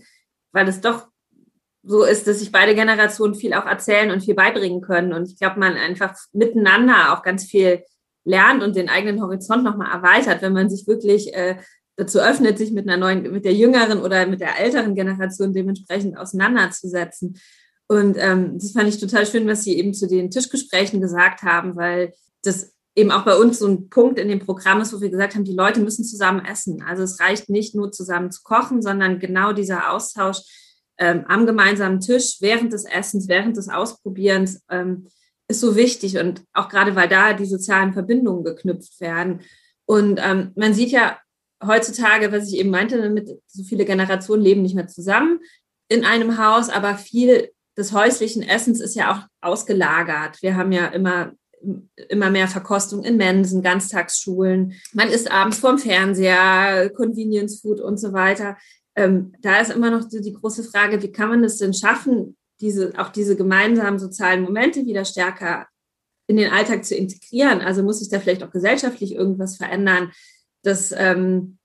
[0.51, 1.07] weil es doch
[1.83, 5.13] so ist, dass sich beide Generationen viel auch erzählen und viel beibringen können.
[5.13, 7.83] Und ich glaube, man einfach miteinander auch ganz viel
[8.23, 11.57] lernt und den eigenen Horizont nochmal erweitert, wenn man sich wirklich äh,
[11.95, 16.17] dazu öffnet, sich mit einer neuen, mit der jüngeren oder mit der älteren Generation dementsprechend
[16.17, 17.39] auseinanderzusetzen.
[17.87, 21.75] Und ähm, das fand ich total schön, was Sie eben zu den Tischgesprächen gesagt haben,
[21.75, 25.09] weil das eben auch bei uns so ein Punkt in dem Programm ist, wo wir
[25.09, 26.83] gesagt haben, die Leute müssen zusammen essen.
[26.83, 30.39] Also es reicht nicht nur zusammen zu kochen, sondern genau dieser Austausch
[30.97, 34.61] ähm, am gemeinsamen Tisch während des Essens, während des Ausprobierens.
[34.69, 35.07] Ähm,
[35.51, 39.41] ist so wichtig und auch gerade weil da die sozialen Verbindungen geknüpft werden.
[39.85, 41.19] Und ähm, man sieht ja
[41.63, 45.39] heutzutage, was ich eben meinte, mit so viele Generationen leben nicht mehr zusammen
[45.87, 50.41] in einem Haus, aber viel des häuslichen Essens ist ja auch ausgelagert.
[50.41, 51.33] Wir haben ja immer
[52.09, 54.73] immer mehr Verkostung in Mensen, Ganztagsschulen.
[54.93, 58.57] Man isst abends vorm Fernseher, Convenience Food und so weiter.
[58.95, 62.93] Ähm, da ist immer noch die große Frage, wie kann man es denn schaffen, diese,
[62.97, 65.67] auch diese gemeinsamen sozialen Momente wieder stärker
[66.27, 67.61] in den Alltag zu integrieren.
[67.61, 70.11] Also muss sich da vielleicht auch gesellschaftlich irgendwas verändern,
[70.63, 71.57] dass, ähm,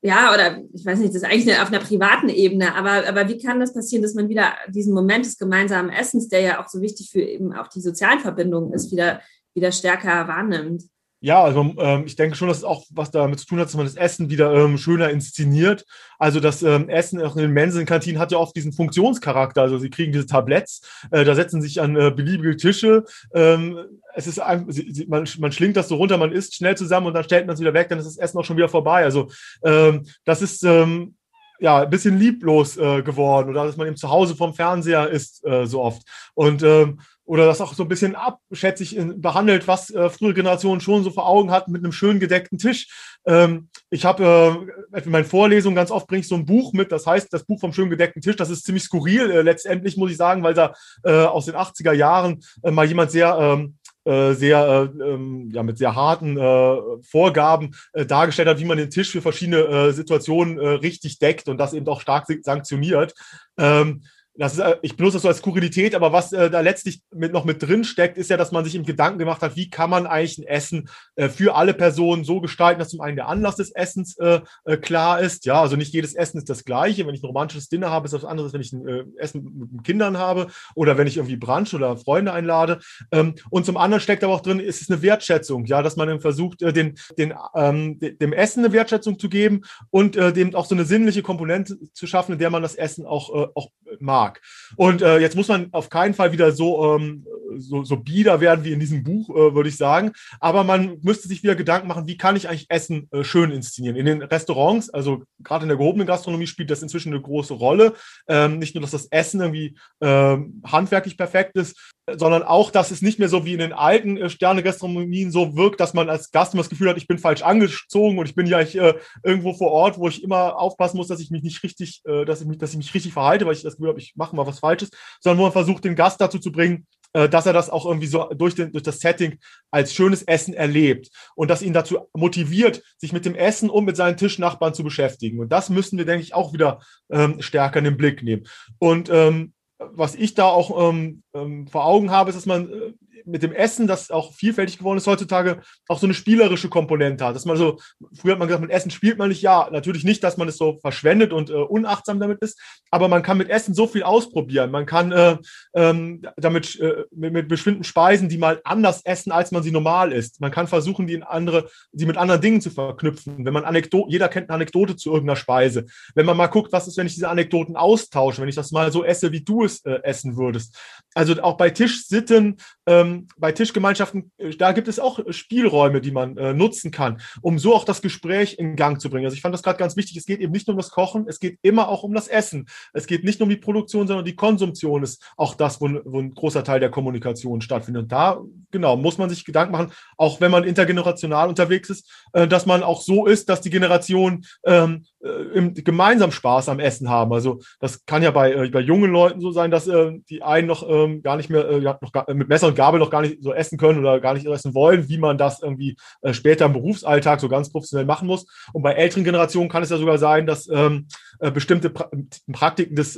[0.00, 3.38] ja, oder ich weiß nicht, das ist eigentlich auf einer privaten Ebene, aber, aber wie
[3.38, 6.80] kann das passieren, dass man wieder diesen Moment des gemeinsamen Essens, der ja auch so
[6.80, 9.20] wichtig für eben auch die sozialen Verbindungen ist, wieder,
[9.54, 10.84] wieder stärker wahrnimmt?
[11.24, 13.74] Ja, also ähm, ich denke schon, dass es auch was damit zu tun hat, dass
[13.74, 15.86] man das Essen wieder ähm, schöner inszeniert.
[16.18, 19.62] Also das ähm, Essen auch in den Mensen, Kantinen hat ja oft diesen Funktionscharakter.
[19.62, 20.82] Also sie kriegen diese Tabletts,
[21.12, 23.04] äh, da setzen sich an äh, beliebige Tische.
[23.32, 23.78] Ähm,
[24.14, 27.14] es ist ein, sie, man, man schlingt das so runter, man isst schnell zusammen und
[27.14, 29.02] dann stellt man es wieder weg, dann ist das Essen auch schon wieder vorbei.
[29.02, 29.30] Also
[29.64, 31.14] ähm, das ist ähm,
[31.58, 35.42] ja, ein bisschen lieblos äh, geworden oder dass man eben zu Hause vom Fernseher ist
[35.46, 36.02] äh, so oft.
[36.34, 41.04] Und ähm, oder das auch so ein bisschen abschätzig behandelt, was äh, frühere Generationen schon
[41.04, 43.18] so vor Augen hatten mit einem schön gedeckten Tisch.
[43.26, 46.92] Ähm, ich habe äh, in meinen Vorlesungen ganz oft bringe ich so ein Buch mit,
[46.92, 48.36] das heißt das Buch vom schön gedeckten Tisch.
[48.36, 51.92] Das ist ziemlich skurril äh, letztendlich, muss ich sagen, weil da äh, aus den 80er
[51.92, 56.76] Jahren äh, mal jemand sehr ähm, äh, sehr äh, ähm, ja, mit sehr harten äh,
[57.02, 61.56] Vorgaben äh, dargestellt hat, wie man den Tisch für verschiedene äh, Situationen richtig deckt und
[61.56, 63.14] das eben auch stark sanktioniert.
[63.56, 64.02] Ähm,
[64.36, 67.32] das ist, äh, ich benutze das so als Skurrilität, aber was äh, da letztlich mit,
[67.32, 69.90] noch mit drin steckt, ist ja, dass man sich im Gedanken gemacht hat, wie kann
[69.90, 73.56] man eigentlich ein Essen äh, für alle Personen so gestalten, dass zum einen der Anlass
[73.56, 75.44] des Essens äh, äh, klar ist.
[75.44, 77.06] Ja, also nicht jedes Essen ist das gleiche.
[77.06, 79.84] Wenn ich ein romantisches Dinner habe, ist das anderes, wenn ich ein äh, Essen mit
[79.84, 82.80] Kindern habe oder wenn ich irgendwie Brunch oder Freunde einlade.
[83.12, 86.20] Ähm, und zum anderen steckt aber auch drin, ist es eine Wertschätzung, ja, dass man
[86.20, 90.84] versucht, den, den, ähm, dem Essen eine Wertschätzung zu geben und dem auch so eine
[90.84, 94.40] sinnliche Komponente zu schaffen, in der man das Essen auch, auch mag.
[94.76, 97.26] Und äh, jetzt muss man auf keinen Fall wieder so, ähm,
[97.56, 100.12] so, so bieder werden wie in diesem Buch, äh, würde ich sagen.
[100.40, 103.96] Aber man müsste sich wieder Gedanken machen, wie kann ich eigentlich Essen äh, schön inszenieren.
[103.96, 107.94] In den Restaurants, also gerade in der gehobenen Gastronomie, spielt das inzwischen eine große Rolle.
[108.28, 111.76] Ähm, nicht nur, dass das Essen irgendwie ähm, handwerklich perfekt ist,
[112.12, 115.80] sondern auch, dass es nicht mehr so wie in den alten äh, Sterne-Gastronomien so wirkt,
[115.80, 118.46] dass man als Gast immer das Gefühl hat, ich bin falsch angezogen und ich bin
[118.46, 122.02] ja äh, irgendwo vor Ort, wo ich immer aufpassen muss, dass ich mich nicht richtig,
[122.04, 124.16] äh, dass ich mich, dass ich mich richtig verhalte, weil ich das Gefühl habe, ich
[124.16, 127.46] mache mal was Falsches, sondern wo man versucht, den Gast dazu zu bringen, äh, dass
[127.46, 129.38] er das auch irgendwie so durch, den, durch das Setting
[129.70, 133.96] als schönes Essen erlebt und das ihn dazu motiviert, sich mit dem Essen und mit
[133.96, 135.40] seinen Tischnachbarn zu beschäftigen.
[135.40, 138.46] Und das müssen wir, denke ich, auch wieder ähm, stärker in den Blick nehmen.
[138.78, 142.92] Und ähm, was ich da auch ähm, ähm, vor Augen habe, ist, dass man äh,
[143.24, 147.34] mit dem Essen, das auch vielfältig geworden ist heutzutage, auch so eine spielerische Komponente hat.
[147.34, 147.78] Dass man so,
[148.14, 149.42] früher hat man gesagt, mit Essen spielt man nicht.
[149.42, 152.60] Ja, natürlich nicht, dass man es so verschwendet und äh, unachtsam damit ist,
[152.90, 154.70] aber man kann mit Essen so viel ausprobieren.
[154.70, 155.36] Man kann äh,
[155.74, 160.12] ähm, damit äh, mit, mit, bestimmten Speisen, die mal anders essen, als man sie normal
[160.12, 160.40] isst.
[160.40, 163.44] Man kann versuchen, die in andere, sie mit anderen Dingen zu verknüpfen.
[163.44, 165.86] Wenn man Anekdote, jeder kennt eine Anekdote zu irgendeiner Speise.
[166.14, 168.92] Wenn man mal guckt, was ist, wenn ich diese Anekdoten austausche, wenn ich das mal
[168.92, 170.76] so esse, wie du es äh, essen würdest.
[171.14, 172.56] Also auch bei Tischsitten
[172.86, 177.58] ähm, bei Tischgemeinschaften, äh, da gibt es auch Spielräume, die man äh, nutzen kann, um
[177.58, 179.24] so auch das Gespräch in Gang zu bringen.
[179.24, 180.16] Also ich fand das gerade ganz wichtig.
[180.16, 182.66] Es geht eben nicht nur um das Kochen, es geht immer auch um das Essen.
[182.92, 186.20] Es geht nicht nur um die Produktion, sondern die Konsumtion ist auch das, wo, wo
[186.20, 188.04] ein großer Teil der Kommunikation stattfindet.
[188.04, 188.40] Und da,
[188.74, 192.82] genau, muss man sich Gedanken machen, auch wenn man intergenerational unterwegs ist, äh, dass man
[192.82, 197.32] auch so ist, dass die Generation ähm, äh, gemeinsam Spaß am Essen haben.
[197.32, 200.66] Also das kann ja bei, äh, bei jungen Leuten so sein, dass äh, die einen
[200.66, 203.42] noch ähm, gar nicht mehr, äh, noch gar, mit Messer und Gabel noch gar nicht
[203.42, 206.72] so essen können oder gar nicht essen wollen, wie man das irgendwie äh, später im
[206.72, 208.46] Berufsalltag so ganz professionell machen muss.
[208.72, 211.06] Und bei älteren Generationen kann es ja sogar sein, dass ähm,
[211.40, 212.10] äh, bestimmte pra
[212.52, 213.14] Praktiken des,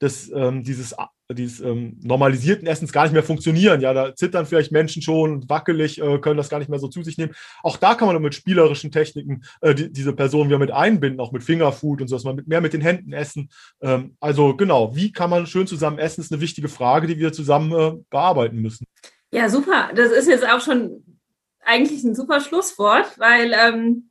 [0.00, 0.94] des ähm, dieses
[1.34, 3.80] dieses ähm, normalisierten Essens gar nicht mehr funktionieren.
[3.80, 6.88] Ja, da zittern vielleicht Menschen schon und wackelig, äh, können das gar nicht mehr so
[6.88, 7.34] zu sich nehmen.
[7.62, 11.32] Auch da kann man mit spielerischen Techniken äh, die, diese Person wieder mit einbinden, auch
[11.32, 13.50] mit Fingerfood und so, dass man mit, mehr mit den Händen essen.
[13.80, 17.32] Ähm, also genau, wie kann man schön zusammen essen, ist eine wichtige Frage, die wir
[17.32, 18.86] zusammen äh, bearbeiten müssen.
[19.30, 19.90] Ja, super.
[19.94, 21.18] Das ist jetzt auch schon
[21.64, 24.10] eigentlich ein super Schlusswort, weil ähm,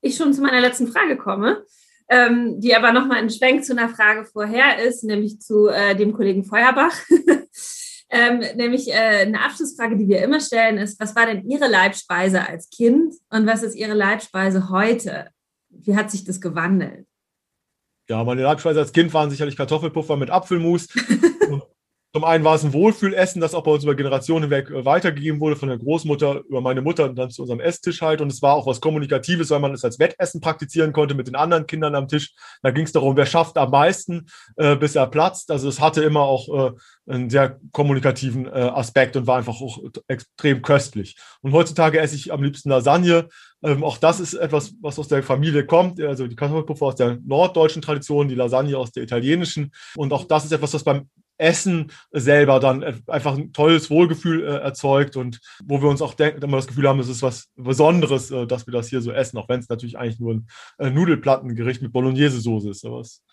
[0.00, 1.64] ich schon zu meiner letzten Frage komme
[2.08, 6.12] ähm, die aber nochmal ein Schwenk zu einer Frage vorher ist, nämlich zu äh, dem
[6.12, 6.94] Kollegen Feuerbach.
[8.10, 12.46] ähm, nämlich äh, eine Abschlussfrage, die wir immer stellen, ist, was war denn Ihre Leibspeise
[12.46, 15.28] als Kind und was ist Ihre Leibspeise heute?
[15.68, 17.06] Wie hat sich das gewandelt?
[18.08, 20.88] Ja, meine Leibspeise als Kind waren sicherlich Kartoffelpuffer mit Apfelmus.
[22.14, 25.38] Zum einen war es ein Wohlfühlessen, das auch bei uns über Generationen hinweg äh, weitergegeben
[25.40, 28.20] wurde, von der Großmutter über meine Mutter und dann zu unserem Esstisch halt.
[28.20, 31.36] Und es war auch was Kommunikatives, weil man es als Wettessen praktizieren konnte mit den
[31.36, 32.34] anderen Kindern am Tisch.
[32.62, 35.50] Da ging es darum, wer schafft am meisten, äh, bis er platzt.
[35.50, 36.72] Also es hatte immer auch äh,
[37.06, 41.16] einen sehr kommunikativen äh, Aspekt und war einfach auch extrem köstlich.
[41.42, 43.28] Und heutzutage esse ich am liebsten Lasagne.
[43.62, 46.00] Ähm, auch das ist etwas, was aus der Familie kommt.
[46.00, 49.72] Also die Kartoffelpuffer aus der norddeutschen Tradition, die Lasagne aus der italienischen.
[49.96, 54.58] Und auch das ist etwas, was beim Essen selber dann einfach ein tolles Wohlgefühl äh,
[54.58, 58.30] erzeugt und wo wir uns auch denken, immer das Gefühl haben, es ist was Besonderes,
[58.30, 60.90] äh, dass wir das hier so essen, auch wenn es natürlich eigentlich nur ein äh,
[60.90, 62.84] Nudelplattengericht mit Bolognese-Soße ist.
[62.84, 63.24] Aber es ist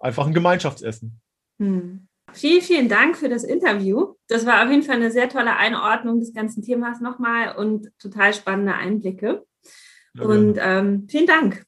[0.00, 1.20] einfach ein Gemeinschaftsessen.
[1.58, 2.08] Hm.
[2.32, 4.14] Vielen, vielen Dank für das Interview.
[4.28, 8.34] Das war auf jeden Fall eine sehr tolle Einordnung des ganzen Themas nochmal und total
[8.34, 9.46] spannende Einblicke.
[10.14, 11.64] Ja, und ähm, vielen Dank.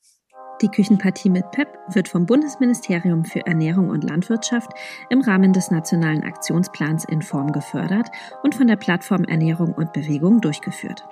[0.62, 4.70] Die Küchenpartie mit PEP wird vom Bundesministerium für Ernährung und Landwirtschaft
[5.08, 8.10] im Rahmen des Nationalen Aktionsplans in Form gefördert
[8.42, 11.08] und von der Plattform Ernährung und Bewegung durchgeführt.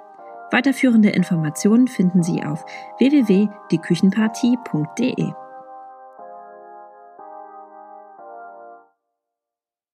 [0.51, 2.63] Weiterführende Informationen finden Sie auf
[2.99, 5.33] www.dieküchenpartie.de.